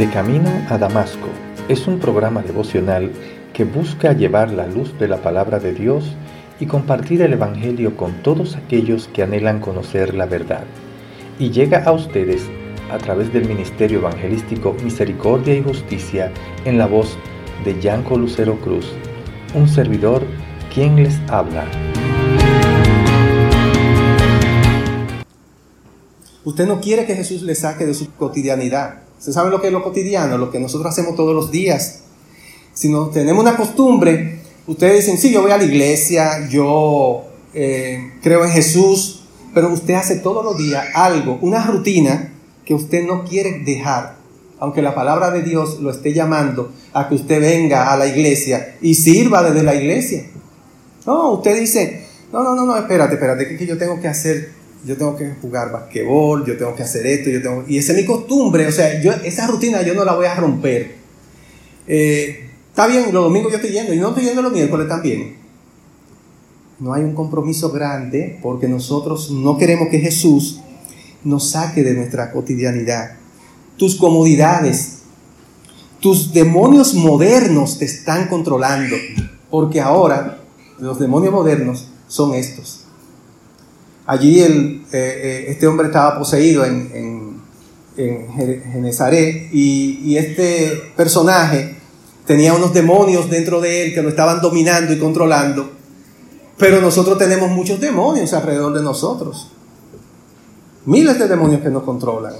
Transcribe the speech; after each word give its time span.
De 0.00 0.08
Camino 0.08 0.48
a 0.70 0.78
Damasco 0.78 1.28
es 1.68 1.86
un 1.86 1.98
programa 1.98 2.40
devocional 2.40 3.12
que 3.52 3.64
busca 3.64 4.14
llevar 4.14 4.50
la 4.50 4.66
luz 4.66 4.98
de 4.98 5.08
la 5.08 5.18
palabra 5.18 5.58
de 5.58 5.74
Dios 5.74 6.16
y 6.58 6.64
compartir 6.64 7.20
el 7.20 7.34
Evangelio 7.34 7.98
con 7.98 8.22
todos 8.22 8.56
aquellos 8.56 9.08
que 9.08 9.22
anhelan 9.22 9.60
conocer 9.60 10.14
la 10.14 10.24
verdad. 10.24 10.64
Y 11.38 11.50
llega 11.50 11.84
a 11.84 11.92
ustedes 11.92 12.40
a 12.90 12.96
través 12.96 13.30
del 13.30 13.46
Ministerio 13.46 13.98
Evangelístico 13.98 14.74
Misericordia 14.82 15.54
y 15.54 15.62
Justicia 15.62 16.32
en 16.64 16.78
la 16.78 16.86
voz 16.86 17.18
de 17.66 17.78
Yanco 17.78 18.16
Lucero 18.16 18.58
Cruz, 18.62 18.90
un 19.54 19.68
servidor 19.68 20.22
quien 20.72 20.96
les 20.96 21.20
habla. 21.28 21.66
Usted 26.42 26.66
no 26.66 26.80
quiere 26.80 27.04
que 27.04 27.16
Jesús 27.16 27.42
le 27.42 27.54
saque 27.54 27.84
de 27.84 27.92
su 27.92 28.10
cotidianidad. 28.14 29.09
¿Usted 29.20 29.32
sabe 29.32 29.50
lo 29.50 29.60
que 29.60 29.66
es 29.66 29.72
lo 29.72 29.82
cotidiano? 29.82 30.38
Lo 30.38 30.50
que 30.50 30.58
nosotros 30.58 30.90
hacemos 30.90 31.14
todos 31.14 31.34
los 31.34 31.50
días. 31.50 32.00
Si 32.72 32.88
no 32.88 33.10
tenemos 33.10 33.42
una 33.42 33.54
costumbre, 33.54 34.40
ustedes 34.66 35.04
dicen, 35.04 35.18
sí, 35.18 35.30
yo 35.30 35.42
voy 35.42 35.50
a 35.50 35.58
la 35.58 35.64
iglesia, 35.64 36.48
yo 36.48 37.24
eh, 37.52 38.14
creo 38.22 38.46
en 38.46 38.50
Jesús, 38.50 39.24
pero 39.52 39.70
usted 39.70 39.92
hace 39.92 40.16
todos 40.16 40.42
los 40.42 40.56
días 40.56 40.86
algo, 40.94 41.38
una 41.42 41.66
rutina 41.66 42.32
que 42.64 42.72
usted 42.72 43.04
no 43.04 43.24
quiere 43.24 43.58
dejar, 43.58 44.16
aunque 44.58 44.80
la 44.80 44.94
palabra 44.94 45.30
de 45.30 45.42
Dios 45.42 45.80
lo 45.80 45.90
esté 45.90 46.14
llamando 46.14 46.72
a 46.94 47.06
que 47.06 47.16
usted 47.16 47.42
venga 47.42 47.92
a 47.92 47.98
la 47.98 48.06
iglesia 48.06 48.78
y 48.80 48.94
sirva 48.94 49.42
desde 49.42 49.62
la 49.62 49.74
iglesia. 49.74 50.30
No, 51.04 51.32
usted 51.32 51.60
dice, 51.60 52.06
no, 52.32 52.42
no, 52.42 52.54
no, 52.54 52.64
no, 52.64 52.74
espérate, 52.74 53.16
espérate, 53.16 53.54
que 53.54 53.66
yo 53.66 53.76
tengo 53.76 54.00
que 54.00 54.08
hacer 54.08 54.59
yo 54.84 54.96
tengo 54.96 55.16
que 55.16 55.34
jugar 55.40 55.72
basquetbol, 55.72 56.46
yo 56.46 56.56
tengo 56.56 56.74
que 56.74 56.82
hacer 56.82 57.06
esto, 57.06 57.30
yo 57.30 57.42
tengo... 57.42 57.64
Y 57.68 57.78
esa 57.78 57.92
es 57.92 57.98
mi 57.98 58.04
costumbre, 58.06 58.66
o 58.66 58.72
sea, 58.72 59.00
yo, 59.00 59.12
esa 59.24 59.46
rutina 59.46 59.82
yo 59.82 59.94
no 59.94 60.04
la 60.04 60.14
voy 60.14 60.26
a 60.26 60.34
romper. 60.34 60.96
Eh, 61.86 62.50
está 62.70 62.86
bien, 62.86 63.12
los 63.12 63.24
domingos 63.24 63.52
yo 63.52 63.56
estoy 63.56 63.72
yendo, 63.72 63.92
y 63.92 63.98
no 63.98 64.08
estoy 64.08 64.24
yendo 64.24 64.42
los 64.42 64.52
miércoles 64.52 64.88
también. 64.88 65.36
No 66.78 66.94
hay 66.94 67.02
un 67.02 67.14
compromiso 67.14 67.70
grande 67.70 68.38
porque 68.42 68.66
nosotros 68.66 69.30
no 69.30 69.58
queremos 69.58 69.88
que 69.88 69.98
Jesús 69.98 70.60
nos 71.24 71.50
saque 71.50 71.82
de 71.82 71.92
nuestra 71.92 72.32
cotidianidad. 72.32 73.16
Tus 73.76 73.96
comodidades, 73.96 75.00
tus 76.00 76.32
demonios 76.32 76.94
modernos 76.94 77.78
te 77.78 77.84
están 77.84 78.28
controlando, 78.28 78.96
porque 79.50 79.80
ahora 79.82 80.40
los 80.78 80.98
demonios 80.98 81.34
modernos 81.34 81.88
son 82.08 82.34
estos 82.34 82.79
Allí 84.10 84.40
eh, 84.40 84.82
eh, 84.92 85.44
este 85.50 85.68
hombre 85.68 85.86
estaba 85.86 86.18
poseído 86.18 86.64
en, 86.64 86.90
en, 87.96 88.26
Genezaret 88.72 89.50
y, 89.52 90.16
este 90.16 90.72
personaje 90.96 91.76
tenía 92.26 92.52
unos 92.54 92.74
demonios 92.74 93.30
dentro 93.30 93.60
de 93.60 93.84
él 93.84 93.94
que 93.94 94.02
lo 94.02 94.08
estaban 94.08 94.40
dominando 94.40 94.92
y 94.92 94.98
controlando. 94.98 95.70
Pero 96.58 96.80
nosotros 96.80 97.18
tenemos 97.18 97.52
muchos 97.52 97.78
demonios 97.78 98.32
alrededor 98.32 98.72
de 98.72 98.82
nosotros. 98.82 99.52
Miles 100.86 101.16
de 101.16 101.28
demonios 101.28 101.60
que 101.60 101.70
nos 101.70 101.84
controlan. 101.84 102.34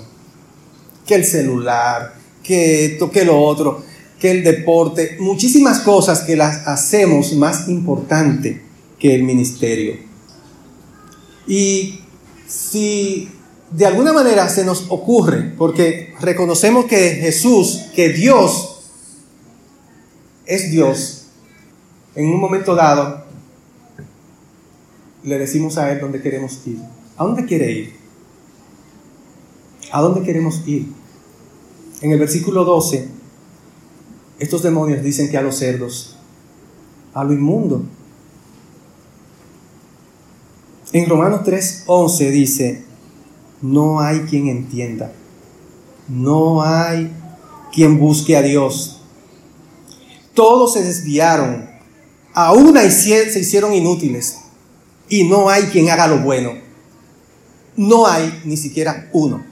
Que 1.06 1.14
el 1.14 1.24
celular, 1.24 2.14
que 2.42 2.86
esto, 2.86 3.12
que 3.12 3.24
lo 3.24 3.40
otro, 3.40 3.80
que 4.18 4.32
el 4.32 4.42
deporte, 4.42 5.18
muchísimas 5.20 5.78
cosas 5.78 6.22
que 6.22 6.34
las 6.34 6.66
hacemos 6.66 7.32
más 7.34 7.68
importante 7.68 8.60
que 8.98 9.14
el 9.14 9.22
ministerio. 9.22 10.09
Y 11.50 11.98
si 12.46 13.28
de 13.72 13.84
alguna 13.84 14.12
manera 14.12 14.48
se 14.48 14.64
nos 14.64 14.86
ocurre, 14.88 15.52
porque 15.58 16.14
reconocemos 16.20 16.84
que 16.84 17.16
Jesús, 17.16 17.86
que 17.92 18.10
Dios 18.10 18.82
es 20.46 20.70
Dios, 20.70 21.26
en 22.14 22.26
un 22.26 22.38
momento 22.38 22.76
dado 22.76 23.24
le 25.24 25.38
decimos 25.40 25.76
a 25.76 25.90
Él 25.90 25.98
dónde 26.00 26.22
queremos 26.22 26.64
ir. 26.66 26.78
¿A 27.16 27.24
dónde 27.24 27.44
quiere 27.44 27.72
ir? 27.72 27.96
¿A 29.90 30.00
dónde 30.02 30.22
queremos 30.22 30.62
ir? 30.66 30.86
En 32.00 32.12
el 32.12 32.20
versículo 32.20 32.64
12, 32.64 33.08
estos 34.38 34.62
demonios 34.62 35.02
dicen 35.02 35.28
que 35.28 35.36
a 35.36 35.42
los 35.42 35.56
cerdos, 35.56 36.16
a 37.12 37.24
lo 37.24 37.32
inmundo, 37.32 37.82
en 40.92 41.08
Romanos 41.08 41.42
3:11 41.44 42.30
dice, 42.30 42.84
no 43.62 44.00
hay 44.00 44.20
quien 44.20 44.48
entienda, 44.48 45.12
no 46.08 46.62
hay 46.62 47.12
quien 47.72 47.98
busque 47.98 48.36
a 48.36 48.42
Dios. 48.42 49.00
Todos 50.34 50.72
se 50.72 50.82
desviaron, 50.82 51.68
a 52.32 52.52
una 52.52 52.88
se 52.88 53.38
hicieron 53.38 53.72
inútiles 53.72 54.38
y 55.08 55.24
no 55.24 55.48
hay 55.48 55.64
quien 55.64 55.90
haga 55.90 56.06
lo 56.06 56.20
bueno. 56.20 56.52
No 57.76 58.06
hay 58.06 58.42
ni 58.44 58.56
siquiera 58.56 59.08
uno. 59.12 59.44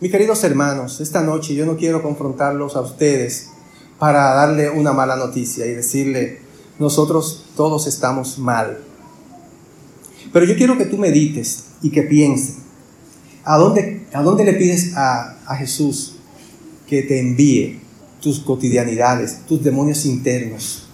Mis 0.00 0.10
queridos 0.10 0.42
hermanos, 0.42 1.00
esta 1.00 1.22
noche 1.22 1.54
yo 1.54 1.64
no 1.64 1.76
quiero 1.76 2.02
confrontarlos 2.02 2.74
a 2.74 2.80
ustedes 2.80 3.50
para 3.98 4.34
darle 4.34 4.68
una 4.68 4.92
mala 4.92 5.14
noticia 5.14 5.64
y 5.66 5.74
decirle, 5.74 6.40
nosotros 6.80 7.44
todos 7.56 7.86
estamos 7.86 8.38
mal. 8.38 8.78
Pero 10.32 10.46
yo 10.46 10.56
quiero 10.56 10.78
que 10.78 10.86
tú 10.86 10.96
medites 10.96 11.64
y 11.82 11.90
que 11.90 12.02
pienses, 12.02 12.56
¿a 13.44 13.58
dónde, 13.58 14.06
a 14.12 14.22
dónde 14.22 14.44
le 14.44 14.54
pides 14.54 14.96
a, 14.96 15.38
a 15.46 15.56
Jesús 15.56 16.16
que 16.86 17.02
te 17.02 17.20
envíe 17.20 17.80
tus 18.20 18.40
cotidianidades, 18.40 19.44
tus 19.46 19.62
demonios 19.62 20.06
internos? 20.06 20.88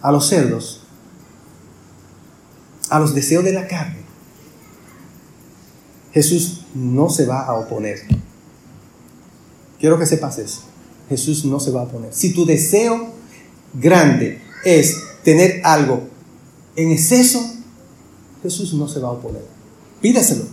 A 0.00 0.10
los 0.10 0.28
cerdos, 0.28 0.82
a 2.90 2.98
los 2.98 3.14
deseos 3.14 3.44
de 3.44 3.52
la 3.52 3.68
carne. 3.68 4.02
Jesús 6.12 6.62
no 6.74 7.08
se 7.08 7.24
va 7.24 7.42
a 7.42 7.54
oponer. 7.54 8.00
Quiero 9.78 9.98
que 9.98 10.06
sepas 10.06 10.38
eso. 10.38 10.62
Jesús 11.08 11.44
no 11.44 11.60
se 11.60 11.70
va 11.70 11.80
a 11.80 11.84
oponer. 11.84 12.12
Si 12.12 12.32
tu 12.32 12.44
deseo 12.44 13.12
grande 13.74 14.40
es 14.64 14.96
tener 15.24 15.60
algo 15.64 16.08
en 16.76 16.90
exceso, 16.90 17.61
Jesús 18.42 18.74
no 18.74 18.88
se 18.88 19.00
va 19.00 19.08
a 19.08 19.12
oponer. 19.12 19.42
Pídeselo, 20.00 20.44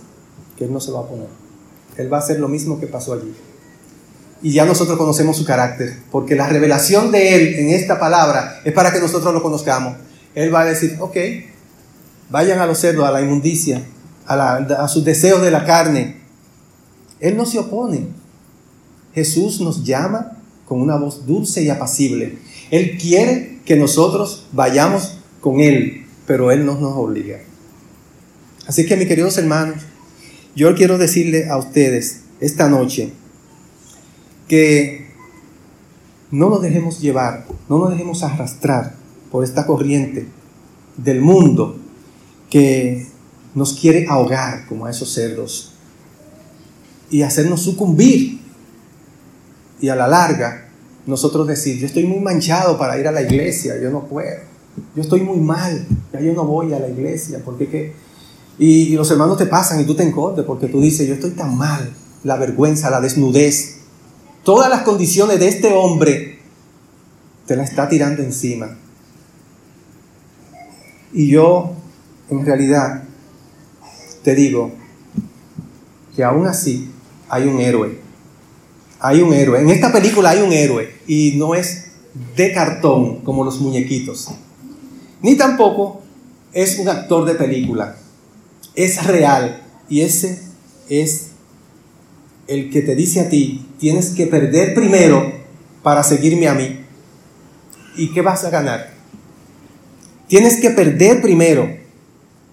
que 0.57 0.65
Él 0.65 0.73
no 0.73 0.79
se 0.79 0.91
va 0.91 0.99
a 0.99 1.01
oponer. 1.01 1.27
Él 1.97 2.11
va 2.11 2.17
a 2.17 2.19
hacer 2.21 2.39
lo 2.39 2.47
mismo 2.47 2.79
que 2.79 2.87
pasó 2.87 3.13
allí. 3.13 3.33
Y 4.41 4.53
ya 4.53 4.65
nosotros 4.65 4.97
conocemos 4.97 5.35
su 5.35 5.43
carácter, 5.43 5.97
porque 6.11 6.35
la 6.35 6.47
revelación 6.47 7.11
de 7.11 7.35
Él 7.35 7.55
en 7.55 7.69
esta 7.71 7.99
palabra 7.99 8.61
es 8.63 8.73
para 8.73 8.93
que 8.93 8.99
nosotros 8.99 9.33
lo 9.33 9.41
conozcamos. 9.41 9.97
Él 10.35 10.53
va 10.53 10.61
a 10.61 10.65
decir, 10.65 10.95
ok, 10.99 11.17
vayan 12.29 12.59
a 12.59 12.65
los 12.65 12.77
cerdos, 12.77 13.05
a 13.05 13.11
la 13.11 13.21
inmundicia, 13.21 13.83
a, 14.25 14.55
a 14.55 14.87
sus 14.87 15.03
deseos 15.03 15.41
de 15.41 15.51
la 15.51 15.65
carne. 15.65 16.21
Él 17.19 17.35
no 17.35 17.45
se 17.45 17.59
opone. 17.59 18.07
Jesús 19.13 19.59
nos 19.59 19.83
llama 19.83 20.37
con 20.65 20.79
una 20.79 20.95
voz 20.95 21.25
dulce 21.25 21.63
y 21.63 21.69
apacible. 21.69 22.37
Él 22.69 22.97
quiere 22.97 23.59
que 23.65 23.75
nosotros 23.75 24.45
vayamos 24.51 25.17
con 25.41 25.59
Él, 25.59 26.05
pero 26.25 26.51
Él 26.51 26.65
no 26.65 26.75
nos 26.75 26.95
obliga. 26.95 27.39
Así 28.69 28.85
que 28.85 28.95
mis 28.95 29.07
queridos 29.07 29.35
hermanos, 29.39 29.77
yo 30.55 30.75
quiero 30.75 30.99
decirle 30.99 31.49
a 31.49 31.57
ustedes 31.57 32.19
esta 32.39 32.69
noche 32.69 33.11
que 34.47 35.07
no 36.29 36.51
nos 36.51 36.61
dejemos 36.61 37.01
llevar, 37.01 37.47
no 37.67 37.79
nos 37.79 37.89
dejemos 37.89 38.21
arrastrar 38.21 38.93
por 39.31 39.43
esta 39.43 39.65
corriente 39.65 40.27
del 40.97 41.19
mundo 41.19 41.79
que 42.51 43.07
nos 43.55 43.73
quiere 43.73 44.05
ahogar 44.07 44.67
como 44.67 44.85
a 44.85 44.91
esos 44.91 45.11
cerdos 45.11 45.73
y 47.09 47.23
hacernos 47.23 47.63
sucumbir. 47.63 48.39
Y 49.81 49.89
a 49.89 49.95
la 49.95 50.07
larga, 50.07 50.69
nosotros 51.07 51.47
decir, 51.47 51.79
yo 51.79 51.87
estoy 51.87 52.05
muy 52.05 52.19
manchado 52.19 52.77
para 52.77 52.99
ir 52.99 53.07
a 53.07 53.11
la 53.11 53.23
iglesia, 53.23 53.81
yo 53.81 53.89
no 53.89 54.03
puedo. 54.03 54.41
Yo 54.95 55.01
estoy 55.01 55.21
muy 55.21 55.39
mal, 55.39 55.87
ya 56.13 56.19
yo 56.19 56.33
no 56.33 56.45
voy 56.45 56.71
a 56.71 56.79
la 56.79 56.87
iglesia, 56.87 57.41
porque 57.43 57.67
que 57.67 58.08
y, 58.59 58.89
los 58.89 59.09
hermanos 59.09 59.37
te 59.37 59.45
pasan 59.45 59.79
y 59.79 59.85
tú 59.85 59.95
te 59.95 60.03
encordes 60.03 60.45
porque 60.45 60.67
tú 60.67 60.81
dices, 60.81 61.07
yo 61.07 61.13
estoy 61.13 61.31
tan 61.31 61.57
mal, 61.57 61.93
la 62.25 62.35
vergüenza, 62.35 62.89
la 62.89 62.99
desnudez, 62.99 63.77
todas 64.43 64.69
las 64.69 64.81
condiciones 64.81 65.39
de 65.39 65.47
este 65.47 65.73
hombre 65.73 66.39
te 67.45 67.55
la 67.55 67.63
está 67.63 67.87
tirando 67.87 68.21
encima. 68.21 68.77
Y 71.13 71.29
yo, 71.29 71.71
en 72.29 72.45
realidad, 72.45 73.03
te 74.23 74.35
digo 74.35 74.73
que 76.13 76.23
aún 76.23 76.45
así 76.45 76.91
hay 77.29 77.47
un 77.47 77.61
héroe. 77.61 77.97
Hay 78.99 79.21
un 79.21 79.33
héroe. 79.33 79.61
En 79.61 79.69
esta 79.69 79.93
película 79.93 80.31
hay 80.31 80.41
un 80.41 80.51
héroe 80.51 80.97
y 81.07 81.35
no 81.37 81.55
es 81.55 81.91
de 82.35 82.51
cartón 82.51 83.21
como 83.21 83.45
los 83.45 83.61
muñequitos. 83.61 84.27
Ni 85.21 85.35
tampoco 85.35 86.01
es 86.51 86.77
un 86.77 86.89
actor 86.89 87.23
de 87.23 87.35
película 87.35 87.95
es 88.75 89.05
real 89.05 89.63
y 89.89 90.01
ese 90.01 90.41
es 90.89 91.31
el 92.47 92.69
que 92.71 92.81
te 92.81 92.95
dice 92.95 93.21
a 93.21 93.29
ti, 93.29 93.65
tienes 93.79 94.09
que 94.09 94.27
perder 94.27 94.73
primero 94.73 95.31
para 95.83 96.03
seguirme 96.03 96.47
a 96.47 96.53
mí. 96.53 96.79
¿Y 97.95 98.11
qué 98.11 98.21
vas 98.21 98.43
a 98.43 98.49
ganar? 98.49 98.93
Tienes 100.27 100.59
que 100.59 100.71
perder 100.71 101.21
primero 101.21 101.69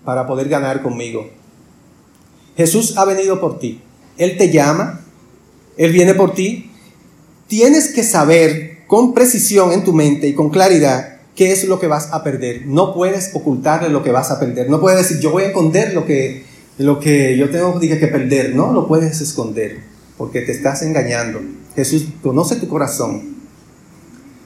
para 0.04 0.26
poder 0.26 0.48
ganar 0.48 0.82
conmigo. 0.82 1.30
Jesús 2.56 2.96
ha 2.96 3.04
venido 3.04 3.40
por 3.40 3.58
ti. 3.58 3.80
Él 4.16 4.36
te 4.36 4.50
llama, 4.50 5.00
Él 5.76 5.92
viene 5.92 6.14
por 6.14 6.34
ti. 6.34 6.70
Tienes 7.48 7.88
que 7.88 8.02
saber 8.02 8.86
con 8.86 9.14
precisión 9.14 9.72
en 9.72 9.84
tu 9.84 9.92
mente 9.92 10.26
y 10.28 10.34
con 10.34 10.50
claridad 10.50 11.15
qué 11.36 11.52
es 11.52 11.64
lo 11.68 11.78
que 11.78 11.86
vas 11.86 12.08
a 12.12 12.24
perder. 12.24 12.66
No 12.66 12.92
puedes 12.94 13.30
ocultarle 13.34 13.90
lo 13.90 14.02
que 14.02 14.10
vas 14.10 14.30
a 14.30 14.40
perder. 14.40 14.68
No 14.68 14.80
puedes 14.80 14.98
decir, 14.98 15.20
yo 15.20 15.30
voy 15.30 15.44
a 15.44 15.48
esconder 15.48 15.92
lo 15.94 16.04
que, 16.04 16.44
lo 16.78 16.98
que 16.98 17.36
yo 17.36 17.50
tengo 17.50 17.78
que 17.78 18.08
perder. 18.08 18.56
No 18.56 18.72
lo 18.72 18.88
puedes 18.88 19.20
esconder 19.20 19.78
porque 20.16 20.40
te 20.40 20.52
estás 20.52 20.82
engañando. 20.82 21.40
Jesús 21.76 22.06
conoce 22.22 22.56
tu 22.56 22.66
corazón 22.66 23.36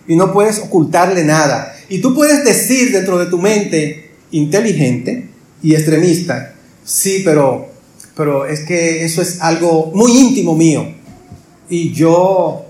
y 0.08 0.16
no 0.16 0.32
puedes 0.32 0.58
ocultarle 0.58 1.24
nada. 1.24 1.72
Y 1.88 2.00
tú 2.00 2.14
puedes 2.14 2.44
decir 2.44 2.90
dentro 2.92 3.18
de 3.18 3.26
tu 3.26 3.38
mente 3.38 4.10
inteligente 4.32 5.28
y 5.62 5.74
extremista, 5.74 6.54
sí, 6.84 7.22
pero, 7.24 7.68
pero 8.16 8.46
es 8.46 8.60
que 8.60 9.04
eso 9.04 9.22
es 9.22 9.40
algo 9.40 9.92
muy 9.94 10.10
íntimo 10.12 10.56
mío. 10.56 10.92
Y 11.68 11.92
yo, 11.92 12.64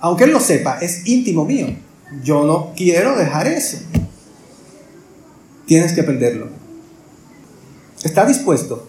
aunque 0.00 0.24
él 0.24 0.30
lo 0.30 0.40
sepa, 0.40 0.78
es 0.80 1.06
íntimo 1.06 1.44
mío. 1.44 1.83
Yo 2.22 2.44
no 2.44 2.72
quiero 2.76 3.16
dejar 3.16 3.46
eso. 3.46 3.78
Tienes 5.66 5.92
que 5.92 6.02
perderlo. 6.02 6.48
¿Está 8.02 8.26
dispuesto? 8.26 8.86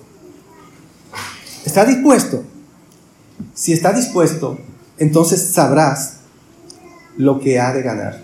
¿Está 1.65 1.85
dispuesto? 1.85 2.43
Si 3.53 3.73
está 3.73 3.93
dispuesto, 3.93 4.59
entonces 4.97 5.41
sabrás 5.53 6.17
lo 7.17 7.39
que 7.39 7.59
ha 7.59 7.73
de 7.73 7.81
ganar. 7.81 8.21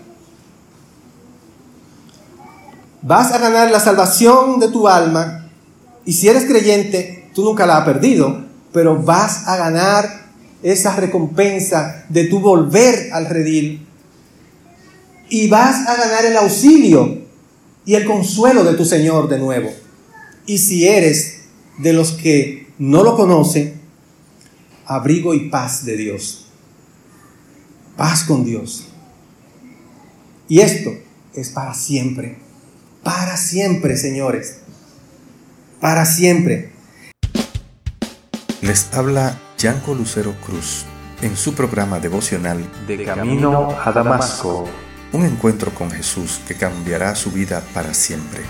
Vas 3.00 3.32
a 3.32 3.38
ganar 3.38 3.70
la 3.70 3.80
salvación 3.80 4.60
de 4.60 4.68
tu 4.68 4.86
alma 4.86 5.48
y 6.04 6.12
si 6.12 6.28
eres 6.28 6.44
creyente, 6.44 7.30
tú 7.34 7.44
nunca 7.44 7.66
la 7.66 7.78
has 7.78 7.84
perdido, 7.84 8.44
pero 8.72 9.02
vas 9.02 9.48
a 9.48 9.56
ganar 9.56 10.22
esa 10.62 10.94
recompensa 10.94 12.04
de 12.08 12.24
tu 12.24 12.38
volver 12.38 13.10
al 13.12 13.26
redil 13.26 13.86
y 15.32 15.48
vas 15.48 15.88
a 15.88 15.96
ganar 15.96 16.26
el 16.26 16.36
auxilio 16.36 17.22
y 17.86 17.94
el 17.94 18.04
consuelo 18.04 18.64
de 18.64 18.74
tu 18.74 18.84
Señor 18.84 19.30
de 19.30 19.38
nuevo. 19.38 19.72
Y 20.44 20.58
si 20.58 20.86
eres 20.86 21.44
de 21.78 21.94
los 21.94 22.12
que 22.12 22.66
no 22.78 23.02
lo 23.02 23.16
conocen, 23.16 23.80
abrigo 24.84 25.32
y 25.32 25.48
paz 25.48 25.86
de 25.86 25.96
Dios. 25.96 26.48
Paz 27.96 28.24
con 28.24 28.44
Dios. 28.44 28.88
Y 30.48 30.60
esto 30.60 30.90
es 31.32 31.48
para 31.48 31.72
siempre. 31.72 32.36
Para 33.02 33.38
siempre, 33.38 33.96
señores. 33.96 34.58
Para 35.80 36.04
siempre. 36.04 36.72
Les 38.60 38.92
habla 38.92 39.40
Yanko 39.56 39.94
Lucero 39.94 40.34
Cruz 40.44 40.84
en 41.22 41.38
su 41.38 41.54
programa 41.54 42.00
devocional 42.00 42.70
De 42.86 43.02
Camino 43.02 43.74
a 43.82 43.92
Damasco. 43.92 44.68
Un 45.12 45.26
encuentro 45.26 45.74
con 45.74 45.90
Jesús 45.90 46.40
que 46.48 46.54
cambiará 46.54 47.14
su 47.14 47.30
vida 47.30 47.62
para 47.74 47.92
siempre. 47.92 48.40